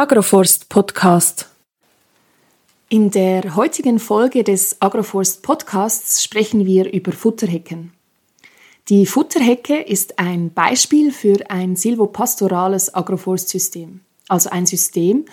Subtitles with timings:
[0.00, 1.48] Agroforst Podcast.
[2.88, 7.92] In der heutigen Folge des Agroforst Podcasts sprechen wir über Futterhecken.
[8.88, 13.98] Die Futterhecke ist ein Beispiel für ein silvopastorales Agroforstsystem,
[14.28, 15.24] also ein System,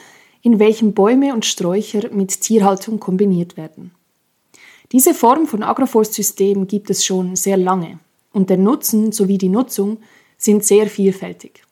[0.42, 3.92] in welchem Bäume und Sträucher mit Tierhaltung kombiniert werden.
[4.92, 8.00] Diese Form von Agroforstsystem gibt es schon sehr lange
[8.34, 10.00] und der Nutzen sowie die Nutzung
[10.40, 11.65] sind sehr vielfältig.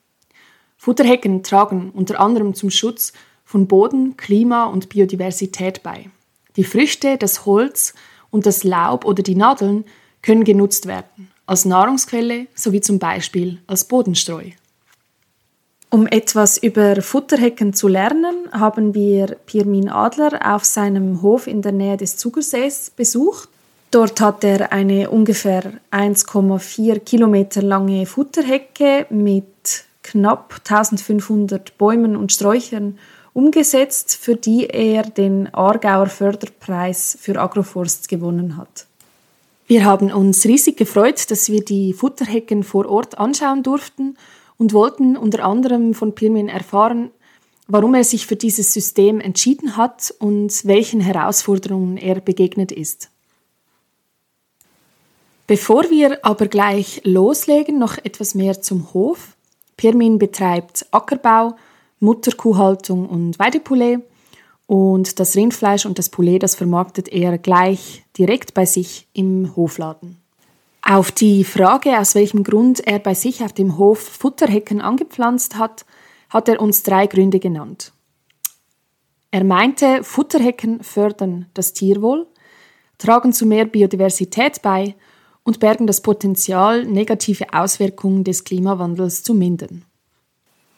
[0.84, 3.14] Futterhecken tragen unter anderem zum Schutz
[3.46, 6.10] von Boden, Klima und Biodiversität bei.
[6.58, 7.94] Die Früchte, das Holz
[8.32, 9.86] und das Laub oder die Nadeln
[10.22, 14.44] können genutzt werden, als Nahrungsquelle sowie zum Beispiel als Bodenstreu.
[15.90, 21.72] Um etwas über Futterhecken zu lernen, haben wir Pirmin Adler auf seinem Hof in der
[21.72, 23.48] Nähe des Zugersees besucht.
[23.90, 33.00] Dort hat er eine ungefähr 1,4 Kilometer lange Futterhecke mit knapp 1500 Bäumen und Sträuchern
[33.34, 38.86] umgesetzt, für die er den Aargauer Förderpreis für Agroforst gewonnen hat.
[39.66, 44.18] Wir haben uns riesig gefreut, dass wir die Futterhecken vor Ort anschauen durften
[44.58, 47.12] und wollten unter anderem von Pirmin erfahren,
[47.68, 53.10] warum er sich für dieses System entschieden hat und welchen Herausforderungen er begegnet ist.
[55.48, 59.33] Bevor wir aber gleich loslegen, noch etwas mehr zum Hof.
[59.84, 61.58] Pirmin betreibt Ackerbau,
[62.00, 64.00] Mutterkuhhaltung und Weidepoulet
[64.66, 70.20] und das Rindfleisch und das Poulet, das vermarktet er gleich direkt bei sich im Hofladen.
[70.84, 75.86] Auf die Frage, aus welchem Grund er bei sich auf dem Hof Futterhecken angepflanzt hat,
[76.30, 77.92] hat er uns drei Gründe genannt.
[79.32, 82.26] Er meinte, Futterhecken fördern das Tierwohl,
[83.00, 84.96] tragen zu mehr Biodiversität bei
[85.44, 89.86] und bergen das Potenzial, negative Auswirkungen des Klimawandels zu mindern.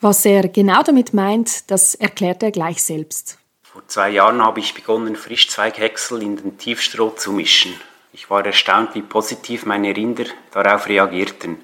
[0.02, 3.38] Was er genau damit meint, das erklärt er gleich selbst.
[3.64, 7.74] Vor zwei Jahren habe ich begonnen, Frischzweighäcksel in den Tiefstroh zu mischen.
[8.14, 11.58] Ich war erstaunt, wie positiv meine Rinder darauf reagierten.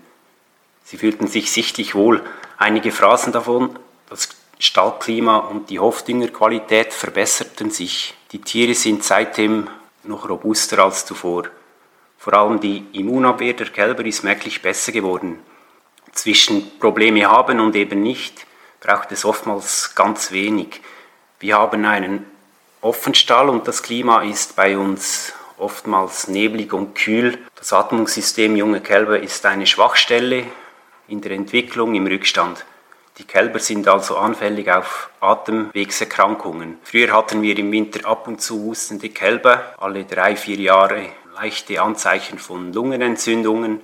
[0.83, 2.21] Sie fühlten sich sichtlich wohl.
[2.57, 3.77] Einige Phrasen davon,
[4.09, 8.13] das Stallklima und die Hofdüngerqualität verbesserten sich.
[8.31, 9.69] Die Tiere sind seitdem
[10.03, 11.43] noch robuster als zuvor.
[12.21, 15.39] Vor allem die Immunabwehr der Kälber ist merklich besser geworden.
[16.11, 18.45] Zwischen Probleme haben und eben nicht
[18.79, 20.81] braucht es oftmals ganz wenig.
[21.39, 22.27] Wir haben einen
[22.81, 27.39] Offenstall und das Klima ist bei uns oftmals neblig und kühl.
[27.55, 30.43] Das Atmungssystem junger Kälber ist eine Schwachstelle
[31.07, 32.67] in der Entwicklung im Rückstand.
[33.17, 36.77] Die Kälber sind also anfällig auf Atemwegserkrankungen.
[36.83, 41.09] Früher hatten wir im Winter ab und zu hustende Kälber, alle drei, vier Jahre
[41.41, 43.81] leichte Anzeichen von Lungenentzündungen.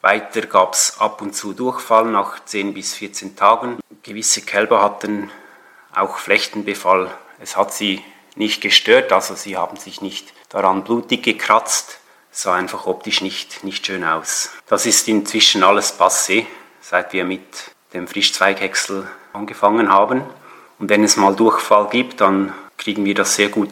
[0.00, 3.80] Weiter gab es ab und zu Durchfall nach 10 bis 14 Tagen.
[4.04, 5.28] Gewisse Kälber hatten
[5.92, 7.10] auch Flechtenbefall.
[7.40, 8.00] Es hat sie
[8.36, 11.98] nicht gestört, also sie haben sich nicht daran blutig gekratzt.
[12.30, 14.50] Es sah einfach optisch nicht, nicht schön aus.
[14.68, 16.46] Das ist inzwischen alles passé,
[16.80, 20.22] seit wir mit dem Frischzweighäcksel angefangen haben.
[20.78, 23.70] Und wenn es mal Durchfall gibt, dann kriegen wir das sehr gut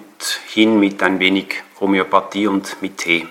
[0.49, 3.27] hin mit ein wenig Homöopathie und mit Tee.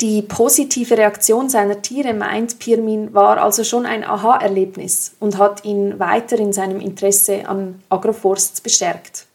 [0.00, 6.00] Die positive Reaktion seiner Tiere, meint Pirmin, war also schon ein Aha-Erlebnis und hat ihn
[6.00, 9.26] weiter in seinem Interesse an Agroforsts bestärkt.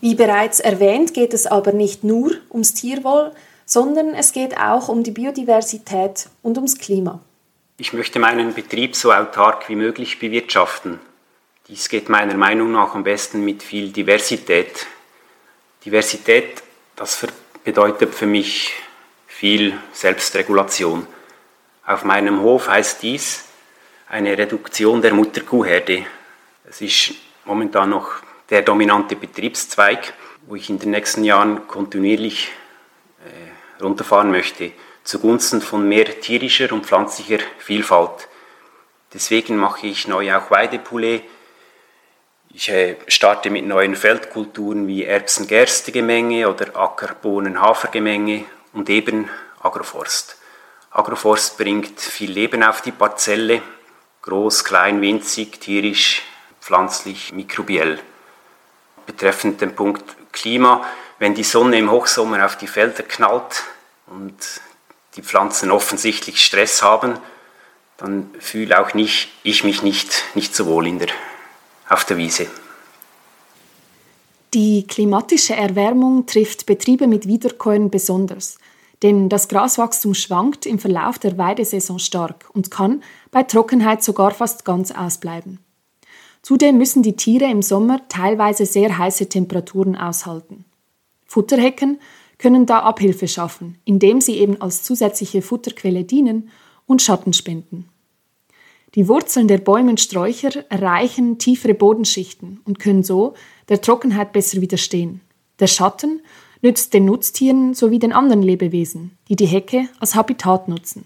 [0.00, 3.32] Wie bereits erwähnt, geht es aber nicht nur ums Tierwohl,
[3.66, 7.20] sondern es geht auch um die Biodiversität und ums Klima.
[7.76, 10.98] Ich möchte meinen Betrieb so autark wie möglich bewirtschaften.
[11.68, 14.86] Dies geht meiner Meinung nach am besten mit viel Diversität.
[15.86, 16.64] Diversität,
[16.96, 17.24] das
[17.62, 18.72] bedeutet für mich
[19.28, 21.06] viel Selbstregulation.
[21.86, 23.44] Auf meinem Hof heißt dies
[24.08, 26.04] eine Reduktion der Mutterkuhherde.
[26.68, 27.14] Es ist
[27.44, 28.14] momentan noch
[28.50, 30.12] der dominante Betriebszweig,
[30.48, 32.50] wo ich in den nächsten Jahren kontinuierlich
[33.24, 34.72] äh, runterfahren möchte,
[35.04, 38.26] zugunsten von mehr tierischer und pflanzlicher Vielfalt.
[39.14, 41.22] Deswegen mache ich neu auch Weidepoulet.
[42.58, 49.28] Ich äh, starte mit neuen Feldkulturen wie Erbsen-Gerste-Gemenge oder Acker-Bohnen-Hafer-Gemenge und eben
[49.60, 50.38] Agroforst.
[50.90, 53.60] Agroforst bringt viel Leben auf die Parzelle,
[54.22, 56.22] groß, klein, winzig, tierisch,
[56.58, 57.98] pflanzlich, mikrobiell
[59.04, 60.82] betreffend den Punkt Klima,
[61.18, 63.64] wenn die Sonne im Hochsommer auf die Felder knallt
[64.06, 64.62] und
[65.16, 67.18] die Pflanzen offensichtlich Stress haben,
[67.98, 71.08] dann fühle auch nicht, ich mich nicht, nicht so wohl in der,
[71.88, 72.46] auf der Wiese.
[74.54, 78.58] Die klimatische Erwärmung trifft Betriebe mit Wiederkäuern besonders,
[79.02, 84.64] denn das Graswachstum schwankt im Verlauf der Weidesaison stark und kann bei Trockenheit sogar fast
[84.64, 85.58] ganz ausbleiben.
[86.42, 90.64] Zudem müssen die Tiere im Sommer teilweise sehr heiße Temperaturen aushalten.
[91.26, 92.00] Futterhecken
[92.38, 96.50] können da Abhilfe schaffen, indem sie eben als zusätzliche Futterquelle dienen
[96.86, 97.88] und Schatten spenden.
[98.96, 103.34] Die Wurzeln der Bäume und Sträucher erreichen tiefere Bodenschichten und können so
[103.68, 105.20] der Trockenheit besser widerstehen.
[105.60, 106.22] Der Schatten
[106.62, 111.04] nützt den Nutztieren sowie den anderen Lebewesen, die die Hecke als Habitat nutzen.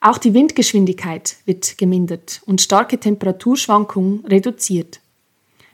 [0.00, 5.00] Auch die Windgeschwindigkeit wird gemindert und starke Temperaturschwankungen reduziert.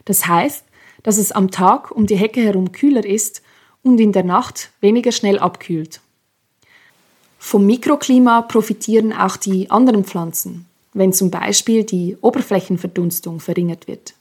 [0.05, 0.65] Das heißt,
[1.03, 3.43] dass es am Tag um die Hecke herum kühler ist
[3.83, 6.01] und in der Nacht weniger schnell abkühlt.
[7.37, 14.13] Vom Mikroklima profitieren auch die anderen Pflanzen, wenn zum Beispiel die Oberflächenverdunstung verringert wird.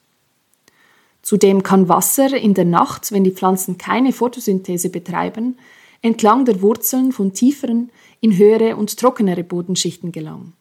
[1.23, 5.59] Zudem kann Wasser in der Nacht, wenn die Pflanzen keine Photosynthese betreiben,
[6.03, 10.53] entlang der Wurzeln von tieferen in höhere und trockenere Bodenschichten gelangen,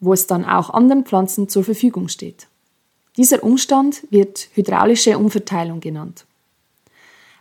[0.00, 2.48] wo es dann auch anderen Pflanzen zur Verfügung steht.
[3.16, 6.24] Dieser Umstand wird hydraulische Umverteilung genannt.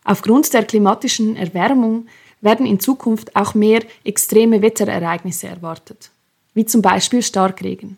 [0.03, 2.07] Aufgrund der klimatischen Erwärmung
[2.41, 6.11] werden in Zukunft auch mehr extreme Wetterereignisse erwartet,
[6.53, 7.97] wie zum Beispiel Starkregen.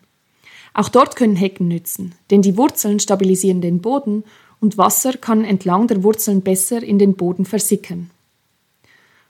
[0.74, 4.24] Auch dort können Hecken nützen, denn die Wurzeln stabilisieren den Boden
[4.60, 8.10] und Wasser kann entlang der Wurzeln besser in den Boden versickern.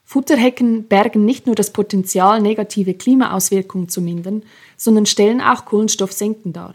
[0.04, 4.42] Futterhecken bergen nicht nur das Potenzial, negative Klimaauswirkungen zu mindern,
[4.76, 6.75] sondern stellen auch Kohlenstoffsenken dar.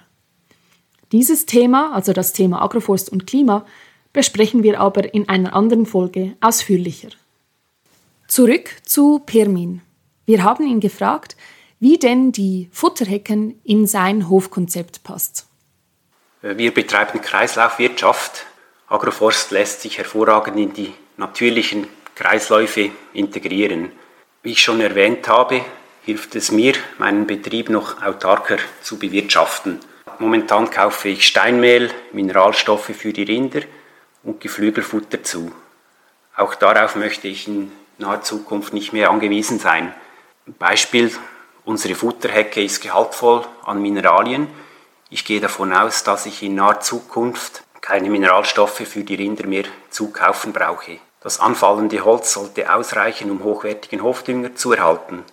[1.11, 3.65] Dieses Thema, also das Thema Agroforst und Klima,
[4.11, 7.09] besprechen wir aber in einer anderen Folge ausführlicher.
[8.27, 9.81] Zurück zu Permin.
[10.25, 11.37] Wir haben ihn gefragt,
[11.79, 15.47] wie denn die Futterhecken in sein Hofkonzept passt.
[16.41, 18.45] Wir betreiben Kreislaufwirtschaft.
[18.87, 23.91] Agroforst lässt sich hervorragend in die natürlichen Kreisläufe integrieren.
[24.43, 25.61] Wie ich schon erwähnt habe,
[26.03, 29.79] hilft es mir, meinen Betrieb noch autarker zu bewirtschaften.
[30.19, 33.61] Momentan kaufe ich Steinmehl, Mineralstoffe für die Rinder
[34.23, 35.51] und Geflügelfutter zu.
[36.35, 39.93] Auch darauf möchte ich in naher Zukunft nicht mehr angewiesen sein.
[40.59, 41.11] Beispiel,
[41.67, 44.47] unsere Futterhecke ist gehaltvoll an Mineralien.
[45.09, 49.65] Ich gehe davon aus, dass ich in naher Zukunft keine Mineralstoffe für die Rinder mehr
[49.89, 50.99] zukaufen brauche.
[51.21, 55.25] Das anfallende Holz sollte ausreichen, um hochwertigen Hofdünger zu erhalten.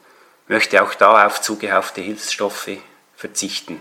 [0.48, 2.78] Möchte auch da auf zugehaufte Hilfsstoffe
[3.16, 3.80] verzichten.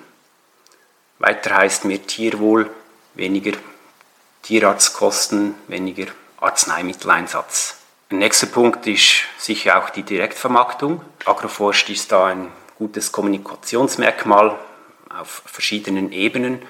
[1.17, 2.69] Weiter heißt mehr Tierwohl,
[3.15, 3.57] weniger
[4.43, 6.05] Tierarztkosten, weniger
[6.39, 7.82] Arzneimitteleinsatz.
[8.13, 11.01] Ein nächster Punkt ist sicher auch die Direktvermarktung.
[11.25, 14.55] Agroforst ist da ein gutes Kommunikationsmerkmal
[15.09, 16.61] auf verschiedenen Ebenen.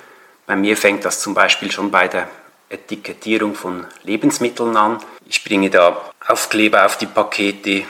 [0.46, 2.30] Bei mir fängt das zum Beispiel schon bei der
[2.70, 5.00] Etikettierung von Lebensmitteln an.
[5.26, 7.84] Ich bringe da Aufkleber auf die Pakete,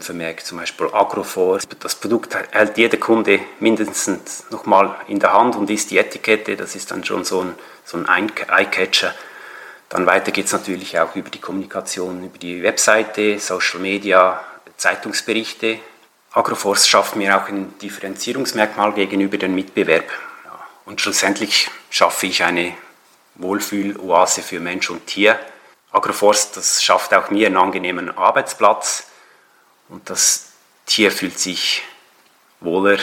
[0.00, 1.66] vermerkt zum Beispiel Agroforce.
[1.80, 6.56] Das Produkt hält jeder Kunde mindestens nochmal in der Hand und ist die Etikette.
[6.58, 7.54] Das ist dann schon so ein,
[7.86, 9.14] so ein Eye-Catcher.
[9.92, 14.42] Dann weiter geht es natürlich auch über die Kommunikation, über die Webseite, Social Media,
[14.78, 15.80] Zeitungsberichte.
[16.32, 20.06] Agroforce schafft mir auch ein Differenzierungsmerkmal gegenüber dem Mitbewerb.
[20.86, 22.74] Und schlussendlich schaffe ich eine
[23.34, 25.38] Wohlfühloase für Mensch und Tier.
[25.90, 29.08] Agroforst, das schafft auch mir einen angenehmen Arbeitsplatz
[29.90, 30.52] und das
[30.86, 31.82] Tier fühlt sich
[32.60, 32.96] wohler.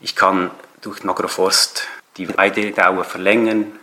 [0.00, 0.50] Ich kann
[0.80, 1.86] durch den Agroforst
[2.16, 3.78] die Weidedauer verlängern.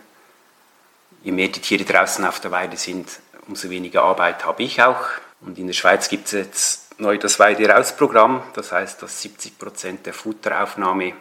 [1.22, 3.08] Je mehr die Tiere draußen auf der Weide sind,
[3.46, 5.02] umso weniger Arbeit habe ich auch.
[5.42, 8.42] Und in der Schweiz gibt es jetzt neu das Weide-Raus-Programm.
[8.54, 11.14] Das heißt, dass 70 Prozent der Futteraufnahme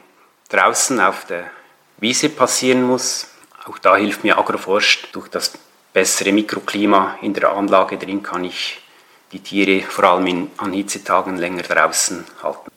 [0.49, 1.49] draußen auf der
[1.97, 3.27] Wiese passieren muss.
[3.65, 5.09] Auch da hilft mir Agroforst.
[5.11, 5.53] Durch das
[5.93, 8.81] bessere Mikroklima in der Anlage drin kann ich
[9.31, 12.69] die Tiere vor allem in, an Hitzetagen länger draußen halten.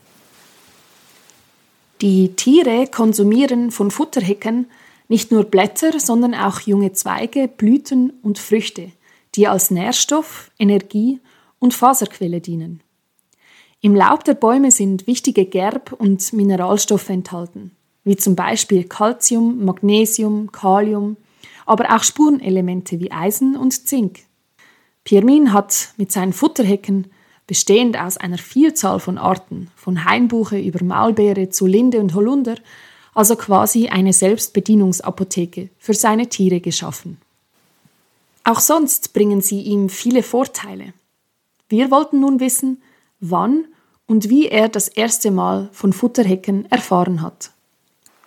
[2.01, 4.71] Die Tiere konsumieren von Futterhecken
[5.13, 8.91] nicht nur Blätter, sondern auch junge Zweige, Blüten und Früchte,
[9.37, 11.21] die als Nährstoff, Energie
[11.61, 12.83] und Faserquelle dienen.
[13.81, 20.51] Im Laub der Bäume sind wichtige Gerb- und Mineralstoffe enthalten wie zum Beispiel Calcium, Magnesium,
[20.51, 21.17] Kalium,
[21.67, 24.21] aber auch Spurenelemente wie Eisen und Zink.
[25.05, 27.11] Pirmin hat mit seinen Futterhecken,
[27.47, 32.57] bestehend aus einer Vielzahl von Arten, von Hainbuche über Maulbeere zu Linde und Holunder,
[33.15, 37.19] also quasi eine Selbstbedienungsapotheke für seine Tiere geschaffen.
[38.45, 40.95] Auch sonst bringen sie ihm viele Vorteile.
[41.69, 42.83] Wir wollten nun wissen,
[43.21, 43.67] wann
[44.07, 47.51] und wie er das erste Mal von Futterhecken erfahren hat.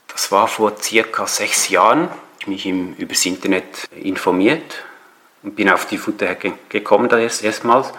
[0.07, 2.09] Das war vor circa sechs Jahren.
[2.39, 4.85] Ich mich im, übers Internet informiert
[5.43, 7.91] und bin auf die Futterhecke gekommen da erst erstmals.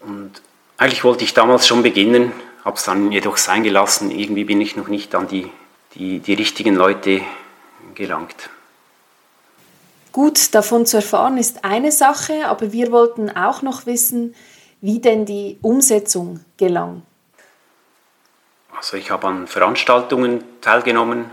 [0.00, 0.42] Und
[0.76, 2.32] eigentlich wollte ich damals schon beginnen,
[2.64, 4.10] habe es dann jedoch sein gelassen.
[4.10, 5.48] Irgendwie bin ich noch nicht an die,
[5.94, 7.22] die, die richtigen Leute
[7.94, 8.50] gelangt.
[10.12, 14.34] Gut, davon zu erfahren ist eine Sache, aber wir wollten auch noch wissen,
[14.82, 17.02] wie denn die Umsetzung gelang.
[18.76, 21.30] Also ich habe an Veranstaltungen teilgenommen.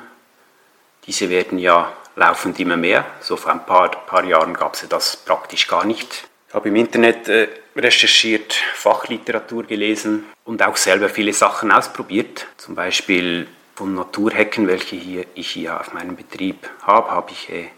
[1.08, 3.06] Diese werden ja laufend immer mehr.
[3.22, 6.30] So vor ein paar, paar Jahren gab es das praktisch gar nicht.
[6.48, 12.48] Ich habe im Internet äh, recherchiert, Fachliteratur gelesen und auch selber viele Sachen ausprobiert.
[12.58, 13.48] Zum Beispiel
[13.80, 17.70] von Naturhecken, welche hier, ich hier auf meinem Betrieb habe, habe ich äh,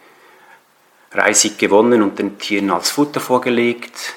[1.12, 4.16] Reisig gewonnen und den Tieren als Futter vorgelegt.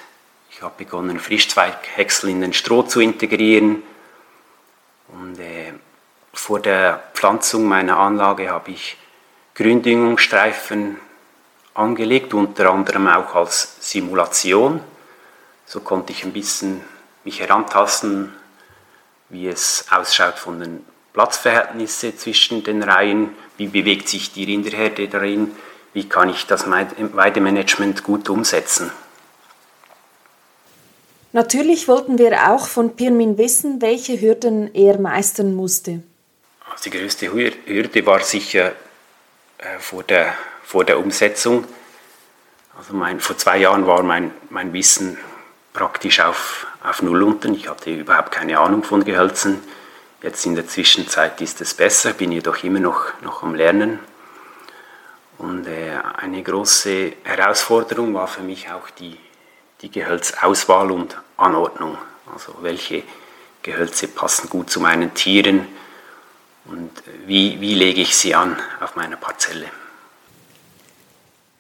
[0.51, 3.83] Ich habe begonnen, Frischzweighäcksel in den Stroh zu integrieren.
[5.09, 5.75] Und äh,
[6.33, 8.97] vor der Pflanzung meiner Anlage habe ich
[9.55, 10.97] Gründüngungsstreifen
[11.75, 14.81] angelegt, unter anderem auch als Simulation.
[15.67, 16.81] So konnte ich ein bisschen
[17.25, 18.33] mich herantasten,
[19.29, 25.53] wie es ausschaut von den Platzverhältnissen zwischen den Reihen, wie bewegt sich die Rinderherde darin,
[25.93, 28.91] wie kann ich das Weidemanagement gut umsetzen.
[31.33, 36.03] Natürlich wollten wir auch von Pirmin wissen, welche Hürden er meistern musste.
[36.71, 38.73] Also die größte Hürde war sicher
[39.59, 41.65] äh, vor der, vor der Umsetzung.
[42.77, 45.17] Also mein, vor zwei Jahren war mein, mein Wissen
[45.73, 47.55] praktisch auf, auf Null unten.
[47.55, 49.61] Ich hatte überhaupt keine Ahnung von Gehölzen.
[50.25, 53.99] Jetzt in der Zwischenzeit ist es besser, bin jedoch immer noch, noch am Lernen.
[55.37, 59.19] Und äh, eine große Herausforderung war für mich auch die,
[59.83, 61.99] die Gehölzauswahl und Anordnung.
[62.33, 63.03] Also welche
[63.63, 65.67] Gehölze passen gut zu meinen Tieren,
[66.65, 66.91] und
[67.27, 69.67] wie, wie lege ich sie an auf meiner Parzelle.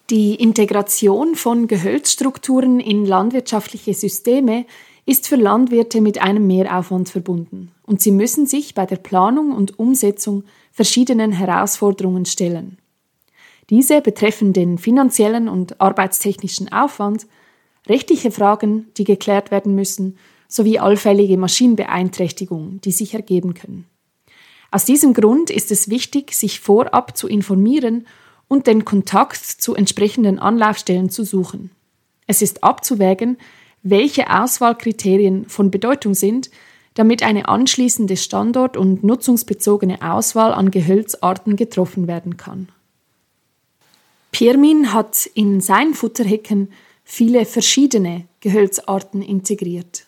[0.09, 4.64] Die Integration von Gehölzstrukturen in landwirtschaftliche Systeme
[5.04, 9.78] ist für Landwirte mit einem Mehraufwand verbunden und sie müssen sich bei der Planung und
[9.78, 12.78] Umsetzung verschiedenen Herausforderungen stellen.
[13.70, 17.26] Diese betreffen den finanziellen und arbeitstechnischen Aufwand,
[17.88, 23.86] rechtliche Fragen, die geklärt werden müssen, sowie allfällige Maschinenbeeinträchtigungen, die sich ergeben können.
[24.70, 28.06] Aus diesem Grund ist es wichtig, sich vorab zu informieren
[28.48, 31.70] und den Kontakt zu entsprechenden Anlaufstellen zu suchen.
[32.26, 33.38] Es ist abzuwägen,
[33.82, 36.50] welche Auswahlkriterien von Bedeutung sind,
[36.94, 42.68] damit eine anschließende Standort- und nutzungsbezogene Auswahl an Gehölzarten getroffen werden kann.
[44.30, 46.72] Pirmin hat in sein Futterhecken
[47.04, 50.06] viele verschiedene Gehölzarten integriert.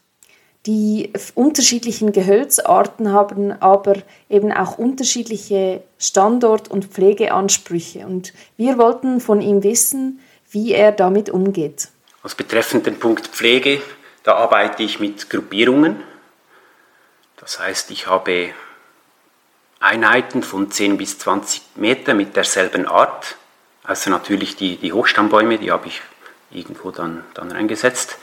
[0.66, 8.04] Die unterschiedlichen Gehölzarten haben aber eben auch unterschiedliche Standort- und Pflegeansprüche.
[8.04, 10.18] Und wir wollten von ihm wissen,
[10.50, 11.88] wie er damit umgeht.
[12.24, 13.80] Als betreffend den Punkt Pflege,
[14.24, 15.96] da arbeite ich mit Gruppierungen.
[17.36, 18.54] Das heißt, ich habe
[19.78, 23.36] Einheiten von 10 bis 20 Meter mit derselben Art.
[23.84, 26.00] Also natürlich die, die Hochstammbäume, die habe ich
[26.50, 28.18] irgendwo dann, dann reingesetzt.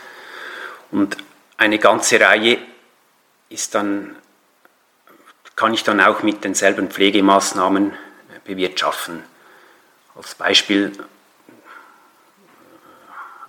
[0.91, 1.17] Und
[1.57, 2.57] eine ganze Reihe
[3.49, 4.15] ist dann,
[5.55, 7.93] kann ich dann auch mit denselben Pflegemaßnahmen
[8.43, 9.23] bewirtschaften.
[10.15, 10.91] Als Beispiel,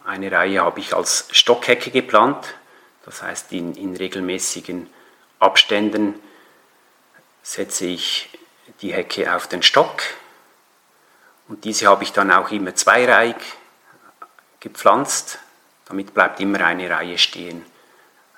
[0.05, 2.55] eine Reihe habe ich als Stockhecke geplant,
[3.07, 4.89] das heißt in, in regelmäßigen
[5.39, 6.15] Abständen
[7.43, 8.31] setze ich
[8.81, 10.03] die Hecke auf den Stock
[11.49, 13.37] und diese habe ich dann auch immer zweireihig
[14.61, 15.39] gepflanzt,
[15.87, 17.65] damit bleibt immer eine Reihe stehen.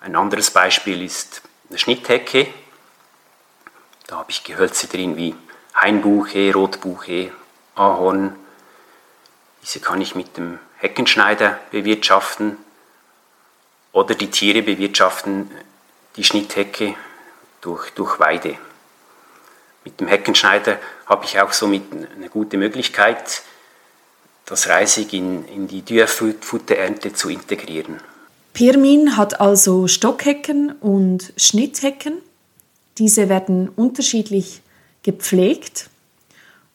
[0.00, 2.52] Ein anderes Beispiel ist eine Schnitthecke.
[4.06, 5.34] Da habe ich Gehölze drin wie
[5.74, 7.32] Hainbuche, Rotbuche,
[7.74, 8.36] Ahorn.
[9.62, 12.56] Diese kann ich mit dem Heckenschneider bewirtschaften
[13.92, 15.50] oder die Tiere bewirtschaften
[16.16, 16.94] die Schnitthecke
[17.60, 18.56] durch, durch Weide.
[19.84, 23.42] Mit dem Heckenschneider habe ich auch somit eine gute Möglichkeit,
[24.44, 28.00] das Reisig in, in die Dürrfutterernte zu integrieren.
[28.52, 32.18] Pirmin hat also Stockhecken und Schnitthecken.
[32.98, 34.62] Diese werden unterschiedlich
[35.02, 35.90] gepflegt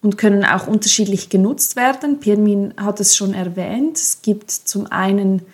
[0.02, 2.20] und können auch unterschiedlich genutzt werden.
[2.20, 3.98] Pirmin hat es schon erwähnt.
[3.98, 5.46] Es gibt zum einen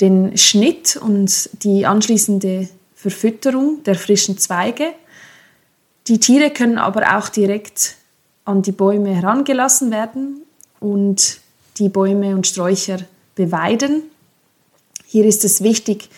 [0.00, 2.68] den Schnitt und die anschließende
[3.00, 4.92] Verfütterung der frischen Zweige.
[6.06, 7.96] Die Tiere können aber auch direkt
[8.44, 10.42] an die Bäume herangelassen werden
[10.80, 11.40] und
[11.78, 12.98] die Bäume und Sträucher
[13.36, 14.02] beweiden.
[15.06, 16.10] Hier ist es wichtig,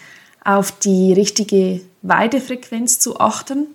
[0.45, 3.69] auf die richtige Weidefrequenz zu achten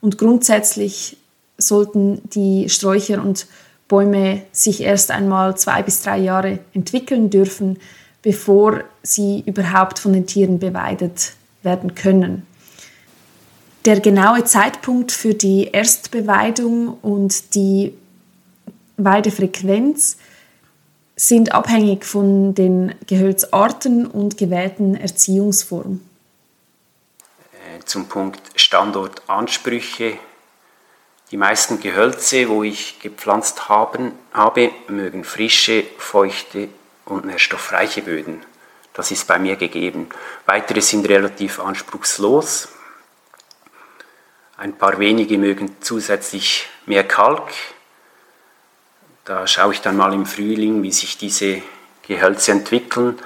[0.00, 1.16] und grundsätzlich
[1.58, 3.48] sollten die Sträucher und
[3.88, 7.80] Bäume sich erst einmal zwei bis drei Jahre entwickeln dürfen,
[8.22, 11.32] bevor sie überhaupt von den Tieren beweidet
[11.66, 12.46] werden können.
[13.84, 17.92] Der genaue Zeitpunkt für die Erstbeweidung und die
[18.96, 20.16] Weidefrequenz
[21.14, 26.00] sind abhängig von den Gehölzarten und gewählten Erziehungsformen.
[27.52, 30.18] Äh, zum Punkt Standortansprüche.
[31.30, 36.68] Die meisten Gehölze, wo ich gepflanzt haben, habe, mögen frische, feuchte
[37.04, 38.42] und nährstoffreiche Böden.
[38.96, 40.08] Das ist bei mir gegeben.
[40.46, 42.68] Weitere sind relativ anspruchslos.
[44.56, 47.52] Ein paar wenige mögen zusätzlich mehr Kalk.
[49.26, 51.60] Da schaue ich dann mal im Frühling, wie sich diese
[52.08, 53.18] Gehölze entwickeln.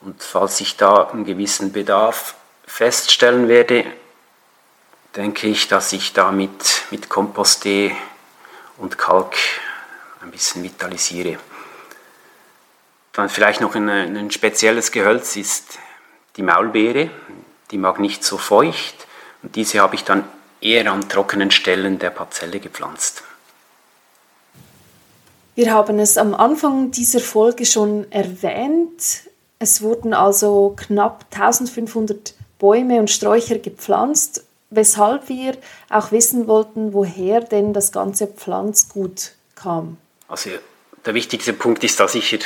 [0.00, 2.34] Und falls ich da einen gewissen Bedarf
[2.66, 3.86] feststellen werde,
[5.14, 7.64] denke ich, dass ich da mit, mit Kompost
[8.78, 9.36] und Kalk
[10.22, 11.38] ein bisschen vitalisiere.
[13.12, 15.78] Dann vielleicht noch ein, ein spezielles Gehölz ist
[16.36, 17.10] die Maulbeere.
[17.70, 19.06] Die mag nicht so feucht
[19.42, 20.24] und diese habe ich dann
[20.60, 23.22] eher an trockenen Stellen der Parzelle gepflanzt.
[25.54, 29.24] Wir haben es am Anfang dieser Folge schon erwähnt.
[29.58, 35.58] Es wurden also knapp 1500 Bäume und Sträucher gepflanzt, weshalb wir
[35.90, 39.98] auch wissen wollten, woher denn das ganze Pflanzgut kam.
[40.28, 40.50] Also
[41.04, 42.38] der wichtigste Punkt ist, dass ich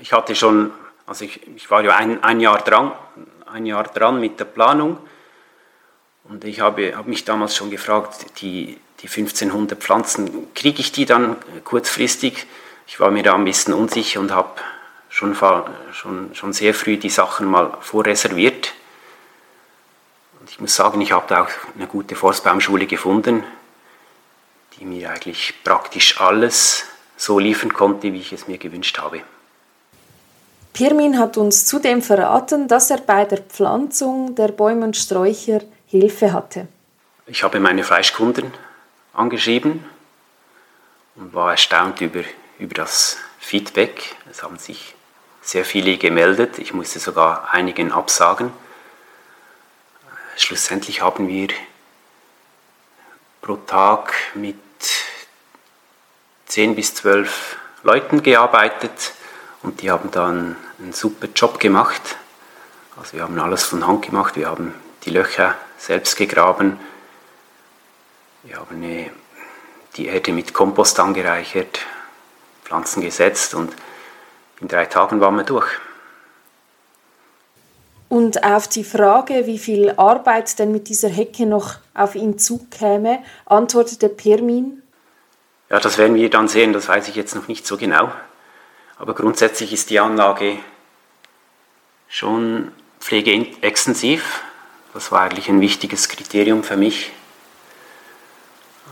[0.00, 0.70] ich hatte schon,
[1.06, 2.92] also ich, ich war ja ein, ein, Jahr dran,
[3.46, 4.98] ein Jahr dran mit der Planung
[6.24, 11.06] und ich habe, habe mich damals schon gefragt, die, die 1500 Pflanzen, kriege ich die
[11.06, 12.46] dann kurzfristig?
[12.86, 14.60] Ich war mir da ein bisschen unsicher und habe
[15.08, 15.36] schon,
[15.92, 18.72] schon, schon sehr früh die Sachen mal vorreserviert.
[20.40, 23.44] Und ich muss sagen, ich habe da auch eine gute Forstbaumschule gefunden,
[24.78, 26.86] die mir eigentlich praktisch alles
[27.16, 29.22] so liefern konnte, wie ich es mir gewünscht habe.
[30.76, 36.34] Pirmin hat uns zudem verraten, dass er bei der Pflanzung der Bäume und Sträucher Hilfe
[36.34, 36.68] hatte.
[37.26, 38.52] Ich habe meine Fleischkunden
[39.14, 39.82] angeschrieben
[41.14, 42.24] und war erstaunt über,
[42.58, 44.16] über das Feedback.
[44.30, 44.94] Es haben sich
[45.40, 46.58] sehr viele gemeldet.
[46.58, 48.52] Ich musste sogar einigen absagen.
[50.36, 51.48] Schlussendlich haben wir
[53.40, 54.58] pro Tag mit
[56.44, 59.15] 10 bis 12 Leuten gearbeitet
[59.66, 62.16] und die haben dann einen super Job gemacht.
[62.96, 64.74] Also wir haben alles von Hand gemacht, wir haben
[65.04, 66.78] die Löcher selbst gegraben,
[68.44, 69.10] wir haben
[69.96, 71.80] die Erde mit Kompost angereichert,
[72.64, 73.74] Pflanzen gesetzt und
[74.60, 75.68] in drei Tagen waren wir durch.
[78.08, 83.18] Und auf die Frage, wie viel Arbeit denn mit dieser Hecke noch auf ihn zukäme,
[83.46, 84.82] antwortete Permin.
[85.68, 88.12] Ja, das werden wir dann sehen, das weiß ich jetzt noch nicht so genau.
[88.98, 90.58] Aber grundsätzlich ist die Anlage
[92.08, 94.42] schon pflegeextensiv.
[94.94, 97.12] Das war eigentlich ein wichtiges Kriterium für mich.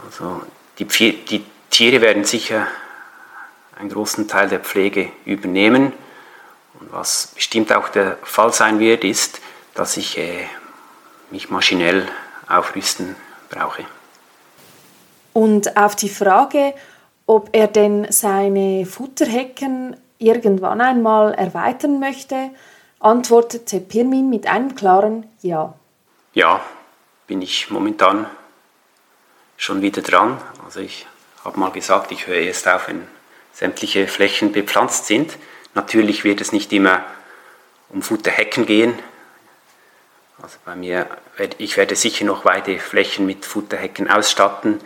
[0.04, 0.42] Also
[0.78, 2.66] die, die Tiere werden sicher
[3.76, 5.92] einen großen Teil der Pflege übernehmen.
[6.78, 9.40] Und was bestimmt auch der Fall sein wird, ist,
[9.74, 10.46] dass ich äh,
[11.30, 12.06] mich maschinell
[12.48, 13.16] aufrüsten
[13.48, 13.84] brauche.
[15.32, 16.74] Und auf die Frage,
[17.26, 22.50] ob er denn seine Futterhecken irgendwann einmal erweitern möchte,
[23.00, 25.74] antwortete Pirmin mit einem klaren Ja.
[26.32, 26.60] Ja,
[27.26, 28.26] bin ich momentan
[29.56, 30.40] schon wieder dran.
[30.64, 31.06] Also ich
[31.44, 33.06] habe mal gesagt, ich höre erst auf, wenn
[33.52, 35.36] sämtliche Flächen bepflanzt sind.
[35.74, 37.04] Natürlich wird es nicht immer
[37.90, 38.98] um Futterhecken gehen.
[40.42, 41.06] Also bei mir,
[41.58, 44.80] ich werde sicher noch weite Flächen mit Futterhecken ausstatten,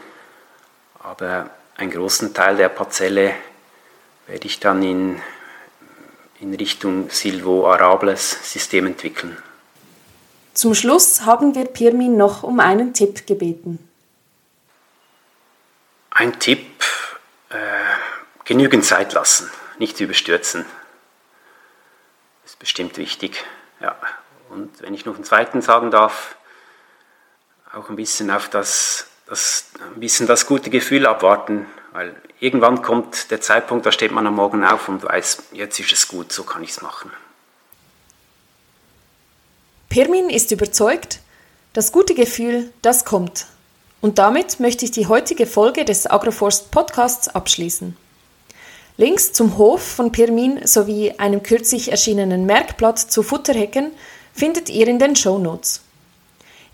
[1.01, 3.35] aber einen großen Teil der Parzelle
[4.27, 5.23] werde ich dann in,
[6.41, 9.41] in Richtung Silvo-Arables System entwickeln.
[10.53, 13.79] Zum Schluss haben wir Pirmin noch um einen Tipp gebeten.
[16.11, 16.67] Ein Tipp,
[17.51, 17.57] äh,
[18.45, 20.67] genügend Zeit lassen, nicht überstürzen.
[22.43, 23.45] Das ist bestimmt wichtig.
[23.81, 23.97] Ja.
[24.51, 26.35] Und wenn ich noch einen zweiten sagen darf,
[27.73, 33.31] auch ein bisschen auf das das, ein bisschen das gute Gefühl abwarten, weil irgendwann kommt
[33.31, 36.45] der Zeitpunkt, da steht man am Morgen auf und weiß, jetzt ist es gut, so
[36.45, 37.11] kann ich es machen.
[39.89, 41.21] Pirmin ist überzeugt,
[41.73, 43.47] das gute Gefühl, das kommt.
[44.01, 47.97] Und damit möchte ich die heutige Folge des Agroforst Podcasts abschließen.
[48.97, 53.93] Links zum Hof von Pirmin sowie einem kürzlich erschienenen Merkblatt zu Futterhecken
[54.33, 55.83] findet ihr in den Show Notes.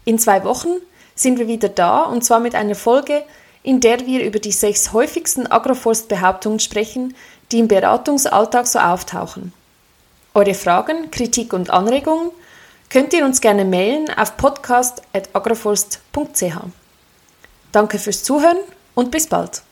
[0.05, 0.81] In zwei Wochen
[1.14, 3.22] sind wir wieder da und zwar mit einer Folge,
[3.62, 7.14] in der wir über die sechs häufigsten Agroforst-Behauptungen sprechen,
[7.50, 9.55] die im Beratungsalltag so auftauchen.
[10.35, 12.31] Eure Fragen, Kritik und Anregungen
[12.90, 16.57] könnt ihr uns gerne mailen auf podcast.agroforst.ch.
[17.72, 18.59] Danke fürs Zuhören
[18.94, 19.62] und bis bald.